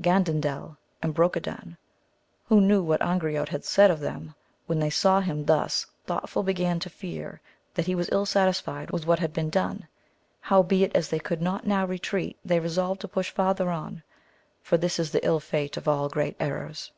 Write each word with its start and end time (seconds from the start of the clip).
Gandandel 0.00 0.76
and 1.00 1.14
Brocadan, 1.14 1.76
who 2.46 2.60
knew 2.60 2.82
what 2.82 3.00
Angriote 3.00 3.50
had 3.50 3.64
said 3.64 3.88
of 3.88 4.00
them, 4.00 4.34
when 4.66 4.80
they 4.80 4.90
saw 4.90 5.20
him 5.20 5.44
thus 5.44 5.86
thoughtful 6.06 6.42
began 6.42 6.80
to 6.80 6.90
fear 6.90 7.40
that 7.72 7.86
he 7.86 7.94
was 7.94 8.08
ill 8.10 8.26
satisfied 8.26 8.90
with 8.90 9.06
what 9.06 9.20
had 9.20 9.32
been 9.32 9.48
done. 9.48 9.86
Howbeit 10.40 10.90
as 10.96 11.08
they 11.08 11.20
could 11.20 11.40
not 11.40 11.68
now 11.68 11.86
retreat 11.86 12.36
they 12.44 12.58
resolved 12.58 13.00
to 13.02 13.06
push 13.06 13.30
farther 13.30 13.70
on, 13.70 14.02
for 14.60 14.76
this 14.76 14.98
is 14.98 15.12
the 15.12 15.24
ill 15.24 15.38
fate 15.38 15.76
of 15.76 15.86
all 15.86 16.08
great 16.08 16.34
errors. 16.40 16.90